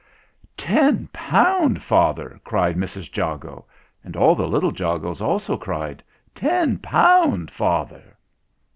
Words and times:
"Ten 0.57 1.07
pound, 1.13 1.83
father!" 1.83 2.41
cried 2.43 2.75
Mrs. 2.75 3.15
Jago; 3.15 3.65
and 4.03 4.17
all 4.17 4.33
the 4.33 4.47
little 4.47 4.71
Jagos 4.71 5.21
also 5.21 5.57
cried 5.57 6.01
"Ten 6.33 6.79
pound, 6.79 7.51
father!" 7.51 8.17